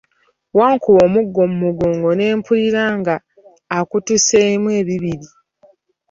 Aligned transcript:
Wankuba 0.57 0.99
omuggo 1.07 1.41
mugongo 1.59 2.09
ne 2.13 2.27
mpulira 2.37 2.83
nga 2.99 3.15
akutuseemu 3.77 4.69
ebibiri. 4.79 5.29